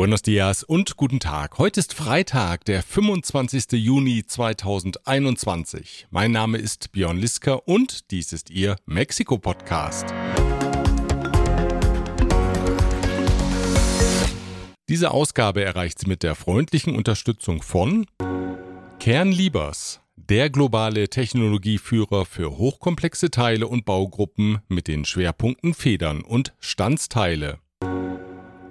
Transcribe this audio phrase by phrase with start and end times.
[0.00, 1.58] Buenos dias und guten Tag.
[1.58, 3.72] Heute ist Freitag, der 25.
[3.72, 6.06] Juni 2021.
[6.08, 10.06] Mein Name ist Björn Liska und dies ist Ihr Mexiko-Podcast.
[14.88, 18.06] Diese Ausgabe erreicht Sie mit der freundlichen Unterstützung von
[19.00, 27.58] Kernliebers, der globale Technologieführer für hochkomplexe Teile und Baugruppen mit den Schwerpunkten Federn und Standsteile.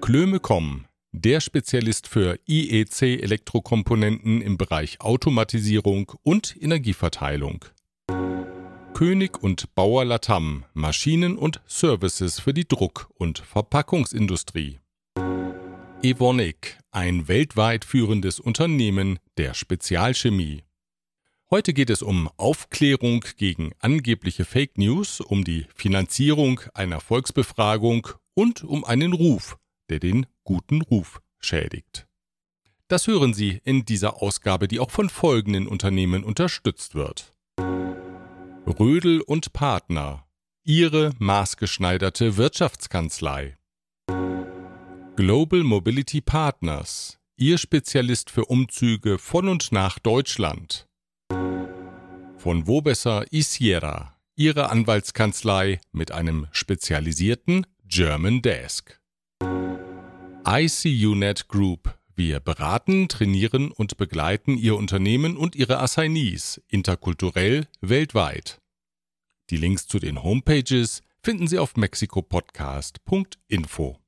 [0.02, 7.66] Klöme.com der Spezialist für IEC-Elektrokomponenten im Bereich Automatisierung und Energieverteilung.
[8.94, 14.80] König und Bauer Latam Maschinen und Services für die Druck- und Verpackungsindustrie.
[16.02, 20.64] Evonik, ein weltweit führendes Unternehmen der Spezialchemie.
[21.50, 28.64] Heute geht es um Aufklärung gegen angebliche Fake News, um die Finanzierung einer Volksbefragung und
[28.64, 29.58] um einen Ruf,
[29.90, 32.08] der den guten Ruf schädigt.
[32.88, 37.34] Das hören Sie in dieser Ausgabe, die auch von folgenden Unternehmen unterstützt wird.
[38.66, 40.26] Rödel und Partner,
[40.64, 43.58] Ihre maßgeschneiderte Wirtschaftskanzlei.
[45.16, 50.88] Global Mobility Partners, Ihr Spezialist für Umzüge von und nach Deutschland.
[52.38, 58.99] Von Wobesser Isiera, Ihre Anwaltskanzlei mit einem spezialisierten German Desk.
[60.52, 61.96] ICUNet Group.
[62.16, 68.60] Wir beraten, trainieren und begleiten Ihr Unternehmen und Ihre Assignees interkulturell weltweit.
[69.52, 74.00] Die Links zu den Homepages finden Sie auf mexikopodcast.info.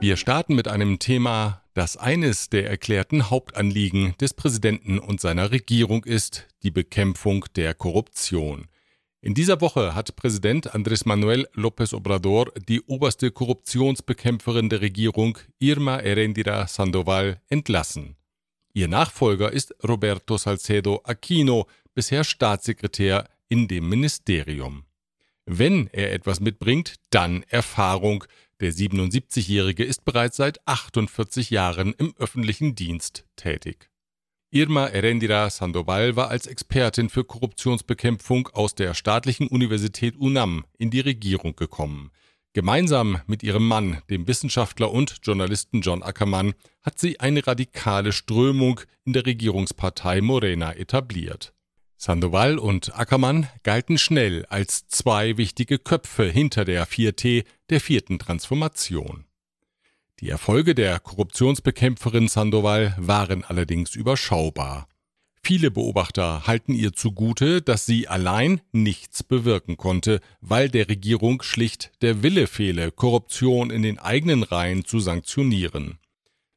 [0.00, 6.02] Wir starten mit einem Thema, das eines der erklärten Hauptanliegen des Präsidenten und seiner Regierung
[6.02, 8.66] ist, die Bekämpfung der Korruption.
[9.24, 15.96] In dieser Woche hat Präsident Andrés Manuel López Obrador die oberste Korruptionsbekämpferin der Regierung Irma
[15.96, 18.16] Erendira Sandoval entlassen.
[18.74, 24.84] Ihr Nachfolger ist Roberto Salcedo Aquino, bisher Staatssekretär in dem Ministerium.
[25.46, 28.24] Wenn er etwas mitbringt, dann Erfahrung.
[28.60, 33.88] Der 77-Jährige ist bereits seit 48 Jahren im öffentlichen Dienst tätig.
[34.54, 41.00] Irma Erendira Sandoval war als Expertin für Korruptionsbekämpfung aus der staatlichen Universität UNAM in die
[41.00, 42.12] Regierung gekommen.
[42.52, 48.80] Gemeinsam mit ihrem Mann, dem Wissenschaftler und Journalisten John Ackermann, hat sie eine radikale Strömung
[49.04, 51.52] in der Regierungspartei Morena etabliert.
[51.96, 59.24] Sandoval und Ackermann galten schnell als zwei wichtige Köpfe hinter der 4T, der vierten Transformation.
[60.20, 64.88] Die Erfolge der Korruptionsbekämpferin Sandoval waren allerdings überschaubar.
[65.42, 71.92] Viele Beobachter halten ihr zugute, dass sie allein nichts bewirken konnte, weil der Regierung schlicht
[72.00, 75.98] der Wille fehle, Korruption in den eigenen Reihen zu sanktionieren.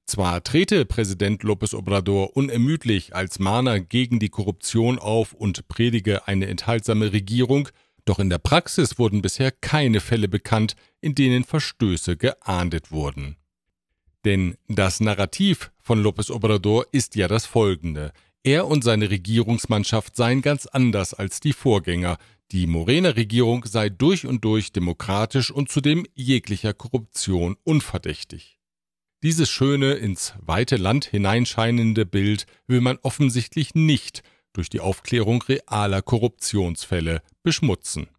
[0.06, 6.48] Zwar trete Präsident López Obrador unermüdlich als Mahner gegen die Korruption auf und predige eine
[6.48, 7.68] enthaltsame Regierung,
[8.06, 13.36] doch in der Praxis wurden bisher keine Fälle bekannt, in denen Verstöße geahndet wurden.
[14.28, 18.12] Denn das Narrativ von López Obrador ist ja das folgende.
[18.44, 22.18] Er und seine Regierungsmannschaft seien ganz anders als die Vorgänger.
[22.52, 28.60] Die Morena-Regierung sei durch und durch demokratisch und zudem jeglicher Korruption unverdächtig.
[29.24, 36.02] Dieses schöne, ins weite Land hineinscheinende Bild will man offensichtlich nicht durch die Aufklärung realer
[36.02, 38.10] Korruptionsfälle beschmutzen.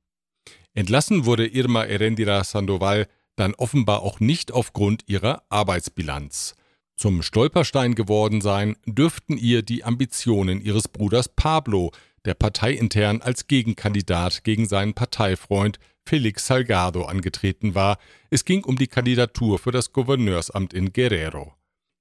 [0.73, 3.09] Entlassen wurde Irma Erendira Sandoval
[3.39, 6.55] dann offenbar auch nicht aufgrund ihrer Arbeitsbilanz.
[6.97, 11.93] Zum Stolperstein geworden sein dürften ihr die Ambitionen ihres Bruders Pablo,
[12.25, 17.99] der parteiintern als Gegenkandidat gegen seinen Parteifreund Felix Salgado angetreten war.
[18.31, 21.55] Es ging um die Kandidatur für das Gouverneursamt in Guerrero.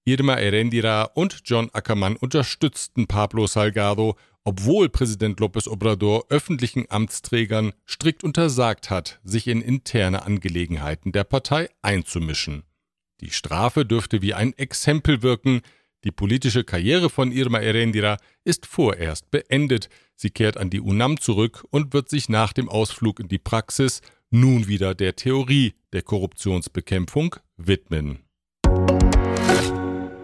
[0.05, 4.15] Irma Erendira und John Ackermann unterstützten Pablo Salgado
[4.47, 11.69] obwohl Präsident López Obrador öffentlichen Amtsträgern strikt untersagt hat, sich in interne Angelegenheiten der Partei
[11.81, 12.63] einzumischen.
[13.19, 15.59] Die Strafe dürfte wie ein Exempel wirken.
[16.05, 19.89] Die politische Karriere von Irma Erendira ist vorerst beendet.
[20.15, 23.99] Sie kehrt an die UNAM zurück und wird sich nach dem Ausflug in die Praxis
[24.29, 28.19] nun wieder der Theorie der Korruptionsbekämpfung widmen.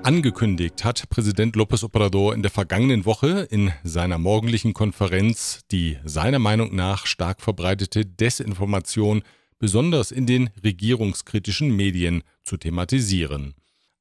[0.03, 6.39] Angekündigt hat Präsident López Obrador in der vergangenen Woche in seiner morgendlichen Konferenz die seiner
[6.39, 9.23] Meinung nach stark verbreitete Desinformation
[9.59, 13.53] besonders in den regierungskritischen Medien zu thematisieren.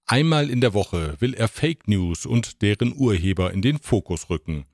[0.04, 4.64] Einmal in der Woche will er Fake News und deren Urheber in den Fokus rücken.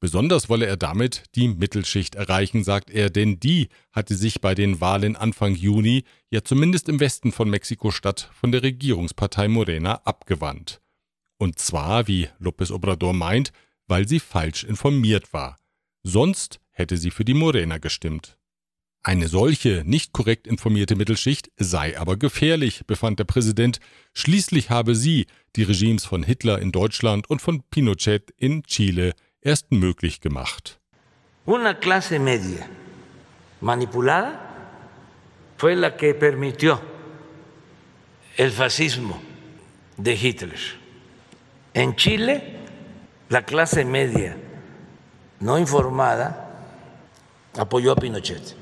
[0.00, 4.80] Besonders wolle er damit die Mittelschicht erreichen, sagt er, denn die hatte sich bei den
[4.80, 10.80] Wahlen Anfang Juni, ja zumindest im Westen von Mexiko-Stadt, von der Regierungspartei Morena abgewandt.
[11.38, 13.52] Und zwar, wie López Obrador meint,
[13.88, 15.58] weil sie falsch informiert war.
[16.02, 18.38] Sonst hätte sie für die Morena gestimmt.
[19.02, 23.80] Eine solche nicht korrekt informierte Mittelschicht sei aber gefährlich, befand der Präsident.
[24.14, 25.26] Schließlich habe sie
[25.56, 30.78] die Regimes von Hitler in Deutschland und von Pinochet in Chile erst möglich gemacht.
[31.46, 32.66] Una clase media
[33.60, 34.40] manipulada
[35.56, 36.80] fue la que permitió
[38.36, 39.20] el fascismo
[39.96, 40.58] de Hitler.
[41.74, 42.56] En Chile,
[43.28, 44.36] la clase media
[45.40, 46.46] no informada
[47.56, 48.59] apoyó a Pinochet.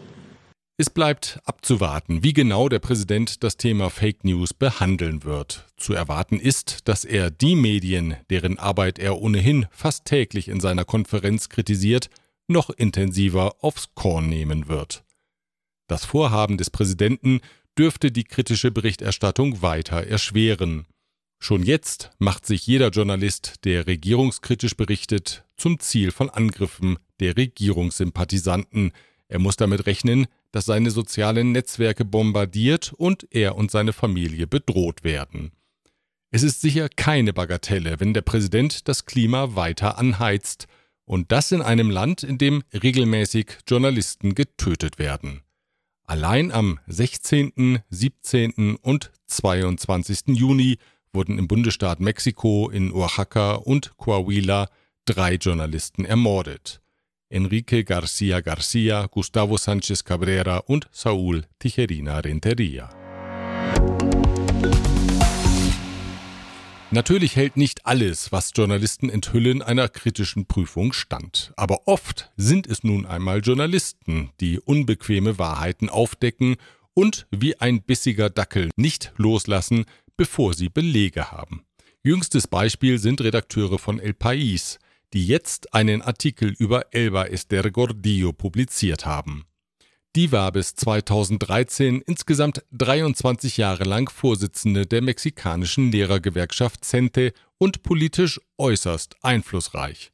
[0.80, 5.66] Es bleibt abzuwarten, wie genau der Präsident das Thema Fake News behandeln wird.
[5.76, 10.84] Zu erwarten ist, dass er die Medien, deren Arbeit er ohnehin fast täglich in seiner
[10.84, 12.10] Konferenz kritisiert,
[12.46, 15.02] noch intensiver aufs Korn nehmen wird.
[15.88, 17.40] Das Vorhaben des Präsidenten
[17.76, 20.86] dürfte die kritische Berichterstattung weiter erschweren.
[21.40, 28.92] Schon jetzt macht sich jeder Journalist, der regierungskritisch berichtet, zum Ziel von Angriffen der Regierungssympathisanten.
[29.26, 35.04] Er muss damit rechnen, dass seine sozialen Netzwerke bombardiert und er und seine Familie bedroht
[35.04, 35.52] werden.
[36.30, 40.66] Es ist sicher keine Bagatelle, wenn der Präsident das Klima weiter anheizt,
[41.08, 45.40] und das in einem Land, in dem regelmäßig Journalisten getötet werden.
[46.04, 48.76] Allein am 16., 17.
[48.76, 50.36] und 22.
[50.38, 50.78] Juni
[51.12, 54.68] wurden im Bundesstaat Mexiko in Oaxaca und Coahuila
[55.06, 56.82] drei Journalisten ermordet.
[57.30, 62.88] Enrique García García, Gustavo Sánchez Cabrera und Saúl Tijerina Renteria.
[66.90, 71.52] Natürlich hält nicht alles, was Journalisten enthüllen, einer kritischen Prüfung stand.
[71.56, 76.56] Aber oft sind es nun einmal Journalisten, die unbequeme Wahrheiten aufdecken
[76.94, 79.84] und wie ein bissiger Dackel nicht loslassen,
[80.16, 81.62] bevor sie Belege haben.
[82.02, 84.78] Jüngstes Beispiel sind Redakteure von El País,
[85.14, 89.44] die jetzt einen Artikel über Elba Esther Gordillo publiziert haben.
[90.16, 98.40] Die war bis 2013 insgesamt 23 Jahre lang Vorsitzende der mexikanischen Lehrergewerkschaft CENTE und politisch
[98.56, 100.10] äußerst einflussreich.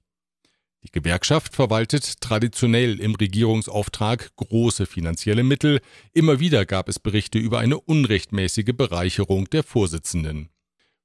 [0.82, 5.81] Die Gewerkschaft verwaltet traditionell im Regierungsauftrag große finanzielle Mittel.
[6.12, 10.50] Immer wieder gab es Berichte über eine unrechtmäßige Bereicherung der Vorsitzenden.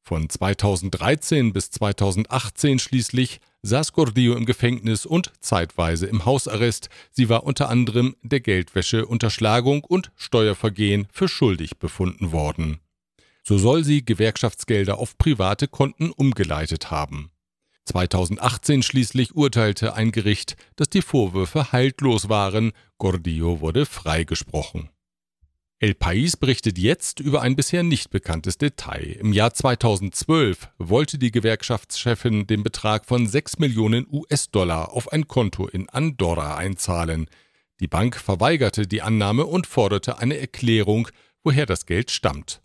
[0.01, 6.89] Von 2013 bis 2018 schließlich saß Gordillo im Gefängnis und zeitweise im Hausarrest.
[7.11, 12.79] Sie war unter anderem der Geldwäsche, Unterschlagung und Steuervergehen für schuldig befunden worden.
[13.44, 17.31] So soll sie Gewerkschaftsgelder auf private Konten umgeleitet haben.
[17.85, 22.71] 2018 schließlich urteilte ein Gericht, dass die Vorwürfe haltlos waren.
[23.00, 24.89] Gordillo wurde freigesprochen.
[25.81, 29.15] El País berichtet jetzt über ein bisher nicht bekanntes Detail.
[29.21, 35.69] Im Jahr 2012 wollte die Gewerkschaftschefin den Betrag von 6 Millionen US-Dollar auf ein Konto
[35.69, 37.29] in Andorra einzahlen.
[37.79, 41.07] Die Bank verweigerte die Annahme und forderte eine Erklärung,
[41.45, 42.61] woher das Geld stammt.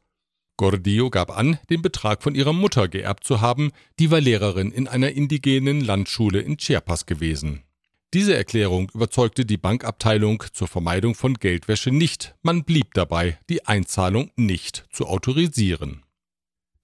[0.56, 3.70] Gordillo gab an, den Betrag von ihrer Mutter geerbt zu haben,
[4.00, 7.62] die war Lehrerin in einer indigenen Landschule in Chiapas gewesen.
[8.14, 14.30] Diese Erklärung überzeugte die Bankabteilung zur Vermeidung von Geldwäsche nicht, man blieb dabei, die Einzahlung
[14.36, 16.04] nicht zu autorisieren.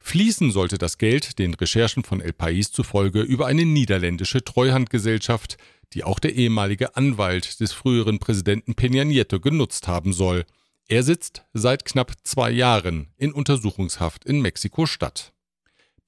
[0.00, 5.56] Fließen sollte das Geld den Recherchen von El País zufolge über eine niederländische Treuhandgesellschaft,
[5.92, 10.44] die auch der ehemalige Anwalt des früheren Präsidenten Peña Nieto genutzt haben soll.
[10.88, 15.32] Er sitzt seit knapp zwei Jahren in Untersuchungshaft in Mexiko-Stadt.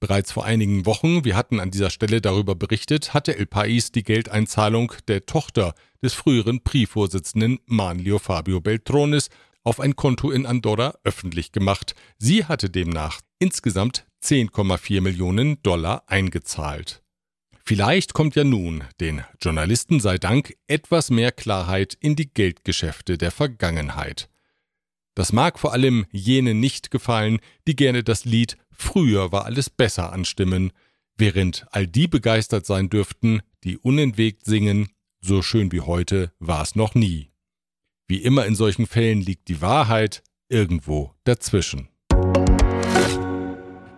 [0.03, 4.03] Bereits vor einigen Wochen, wir hatten an dieser Stelle darüber berichtet, hatte El País die
[4.03, 9.29] Geldeinzahlung der Tochter des früheren PRI-Vorsitzenden Manlio Fabio Beltrones
[9.63, 11.95] auf ein Konto in Andorra öffentlich gemacht.
[12.17, 17.01] Sie hatte demnach insgesamt 10,4 Millionen Dollar eingezahlt.
[17.63, 23.31] Vielleicht kommt ja nun, den Journalisten sei Dank, etwas mehr Klarheit in die Geldgeschäfte der
[23.31, 24.27] Vergangenheit.
[25.15, 30.11] Das mag vor allem jenen nicht gefallen, die gerne das Lied Früher war alles besser
[30.13, 30.71] anstimmen,
[31.17, 34.89] während all die begeistert sein dürften, die unentwegt singen,
[35.21, 37.31] so schön wie heute war es noch nie.
[38.07, 41.87] Wie immer in solchen Fällen liegt die Wahrheit irgendwo dazwischen.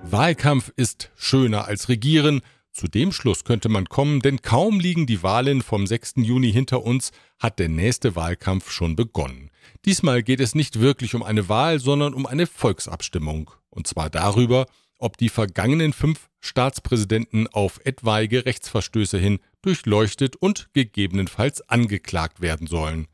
[0.03, 2.41] Wahlkampf ist schöner als Regieren,
[2.71, 6.15] zu dem Schluss könnte man kommen, denn kaum liegen die Wahlen vom 6.
[6.17, 9.49] Juni hinter uns, hat der nächste Wahlkampf schon begonnen.
[9.85, 13.51] Diesmal geht es nicht wirklich um eine Wahl, sondern um eine Volksabstimmung.
[13.69, 14.65] Und zwar darüber,
[14.97, 23.07] ob die vergangenen fünf Staatspräsidenten auf etwaige Rechtsverstöße hin durchleuchtet und gegebenenfalls angeklagt werden sollen.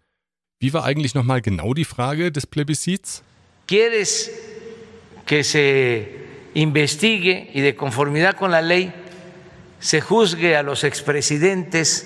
[0.59, 3.23] Wie war eigentlich nochmal genau die Frage des Plebiszits?
[3.67, 4.29] ¿Quieres
[5.25, 6.07] que se
[6.53, 8.91] investigue y de conformidad con la ley
[9.79, 12.05] se juzgue a los expresidentes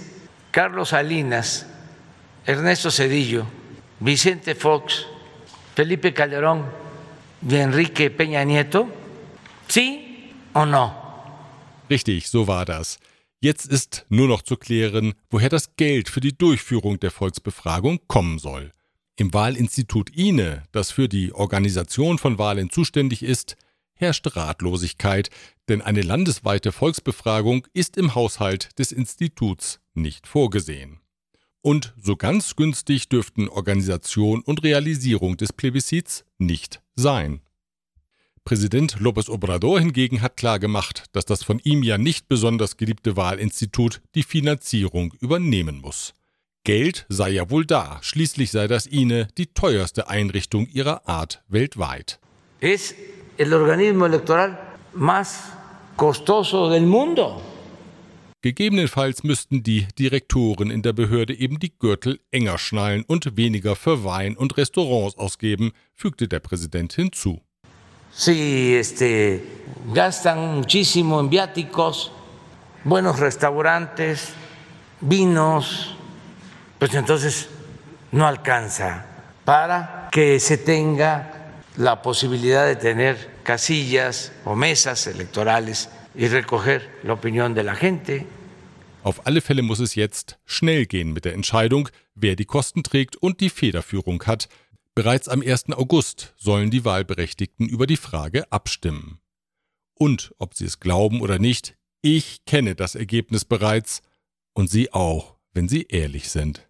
[0.52, 1.66] Carlos Salinas,
[2.46, 3.46] Ernesto Cedillo,
[4.00, 5.06] Vicente Fox,
[5.76, 6.66] Felipe Calderón
[7.48, 8.88] y Enrique Peña Nieto?
[9.68, 10.94] ¿Sí o no?
[11.90, 13.00] Richtig, so war das.
[13.40, 18.40] Jetzt ist nur noch zu klären, woher das Geld für die Durchführung der Volksbefragung kommen
[18.40, 18.74] soll.
[19.18, 23.56] Im Wahlinstitut INE, das für die Organisation von Wahlen zuständig ist,
[23.94, 25.30] herrscht Ratlosigkeit,
[25.70, 31.00] denn eine landesweite Volksbefragung ist im Haushalt des Instituts nicht vorgesehen.
[31.66, 37.42] Und so ganz günstig dürften Organisation und Realisierung des Plebiszits nicht sein.
[38.44, 44.04] Präsident López Obrador hingegen hat klargemacht, dass das von ihm ja nicht besonders geliebte Wahlinstitut
[44.14, 46.14] die Finanzierung übernehmen muss.
[46.66, 52.20] Geld sei ja wohl da, schließlich sei das INE die teuerste Einrichtung ihrer Art weltweit.
[52.60, 52.94] Es
[53.40, 54.56] el organismo electoral
[54.94, 55.46] más
[55.98, 57.42] costoso del mundo.
[58.46, 64.04] Gegebenenfalls müssten die Direktoren in der Behörde eben die Gürtel enger schnallen und weniger für
[64.04, 67.42] Wein und Restaurants ausgeben, fügte der Präsident hinzu.
[68.12, 69.42] Si este,
[69.92, 72.12] gastan muchísimo en viáticos,
[72.84, 74.34] buenos restaurantes,
[75.02, 75.96] vinos,
[76.78, 77.50] pues entonces
[78.12, 79.08] no alcanza
[79.44, 81.32] para que se tenga
[81.78, 88.35] la posibilidad de tener casillas o mesas electorales y recoger la opinión de la gente.
[89.06, 93.16] Auf alle Fälle muss es jetzt schnell gehen mit der Entscheidung, wer die Kosten trägt
[93.16, 94.50] und die Federführung hat.
[94.96, 95.74] Bereits am 1.
[95.74, 99.20] August sollen die Wahlberechtigten über die Frage abstimmen.
[99.94, 104.02] Und ob sie es glauben oder nicht, ich kenne das Ergebnis bereits
[104.54, 106.68] und Sie auch, wenn Sie ehrlich sind.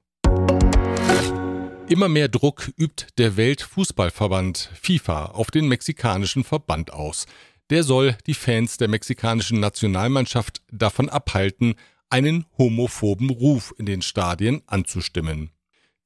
[1.87, 7.27] Immer mehr Druck übt der Weltfußballverband FIFA auf den mexikanischen Verband aus.
[7.69, 11.75] Der soll die Fans der mexikanischen Nationalmannschaft davon abhalten,
[12.15, 15.51] einen homophoben Ruf in den Stadien anzustimmen.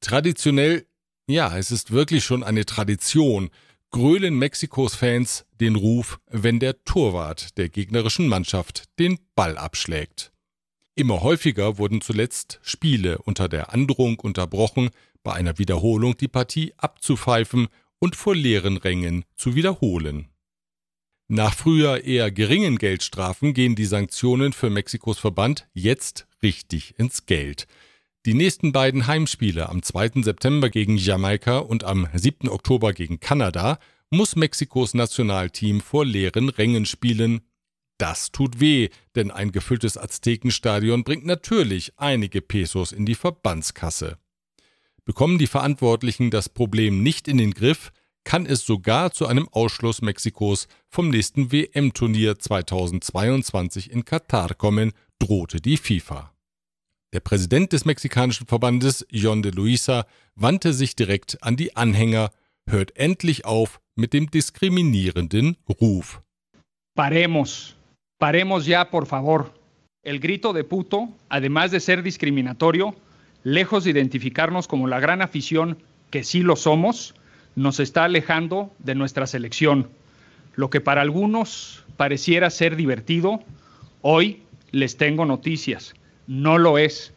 [0.02, 0.88] Traditionell,
[1.28, 3.52] ja, es ist wirklich schon eine Tradition,
[3.92, 10.32] grölen Mexikos Fans den Ruf, wenn der Torwart der gegnerischen Mannschaft den Ball abschlägt.
[10.96, 14.90] Immer häufiger wurden zuletzt Spiele unter der Androhung unterbrochen,
[15.22, 17.68] bei einer Wiederholung die Partie abzupfeifen
[18.00, 20.28] und vor leeren Rängen zu wiederholen.
[21.32, 27.68] Nach früher eher geringen Geldstrafen gehen die Sanktionen für Mexikos Verband jetzt richtig ins Geld.
[28.26, 30.24] Die nächsten beiden Heimspiele am 2.
[30.24, 32.50] September gegen Jamaika und am 7.
[32.50, 33.78] Oktober gegen Kanada
[34.10, 37.42] muss Mexikos Nationalteam vor leeren Rängen spielen.
[38.00, 44.18] Das tut weh, denn ein gefülltes Aztekenstadion bringt natürlich einige Pesos in die Verbandskasse.
[45.06, 47.92] Bekommen die Verantwortlichen das Problem nicht in den Griff,
[48.24, 55.62] kann es sogar zu einem Ausschluss Mexikos vom nächsten WM-Turnier 2022 in Katar kommen, drohte
[55.62, 56.34] die FIFA.
[57.12, 62.30] Der Präsident des mexikanischen Verbandes, John de Luisa, wandte sich direkt an die Anhänger,
[62.70, 66.22] hört endlich auf mit dem diskriminierenden Ruf.
[66.96, 67.76] Paremos,
[68.20, 69.52] paremos ya, por favor.
[70.04, 72.96] El grito de puto, además de ser discriminatorio,
[73.44, 75.78] lejos de identificarnos como la gran afición
[76.12, 77.16] que sí lo somos,
[77.60, 79.90] nos está alejando de nuestra selección.
[80.56, 83.44] Lo que para algunos pareciera ser divertido,
[84.02, 85.94] hoy les tengo noticias,
[86.26, 87.14] no lo es.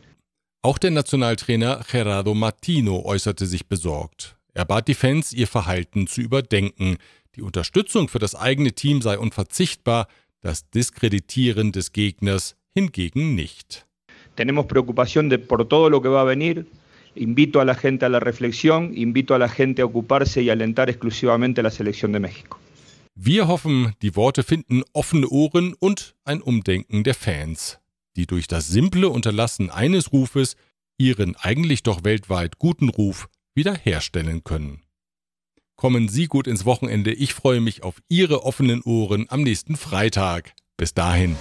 [0.65, 4.37] Auch der Nationaltrainer Gerardo Martino äußerte sich besorgt.
[4.53, 6.99] Er bat die Fans, ihr Verhalten zu überdenken.
[7.37, 10.07] Die Unterstützung für das eigene Team sei unverzichtbar,
[10.41, 13.87] das Diskreditieren des Gegners hingegen nicht.
[14.35, 16.67] Tenemos preocupación de, por todo lo que va a venir.
[17.15, 20.89] Invito a la gente a la reflexión, invito a la gente a ocuparse y alentar
[20.89, 22.59] exclusivamente la selección de México.
[23.15, 27.79] Wir hoffen, die Worte finden offene Ohren und ein Umdenken der Fans,
[28.17, 30.57] die durch das simple Unterlassen eines Rufes
[30.97, 34.81] ihren eigentlich doch weltweit guten Ruf wiederherstellen können.
[35.77, 37.13] Kommen Sie gut ins Wochenende.
[37.13, 40.55] Ich freue mich auf Ihre offenen Ohren am nächsten Freitag.
[40.77, 41.37] Bis dahin.